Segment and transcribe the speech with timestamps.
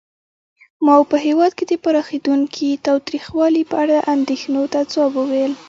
[0.85, 5.53] ماوو په هېواد کې د پراخېدونکي تاوتریخوالي په اړه اندېښنو ته ځواب وویل.